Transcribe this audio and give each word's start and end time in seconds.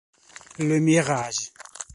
Le 0.57 0.79
Mirage 0.79 1.53